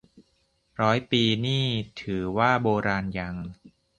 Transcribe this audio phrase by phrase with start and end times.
[0.81, 1.65] ร้อยปีนี่
[2.01, 3.35] ถือว่าโบราณยัง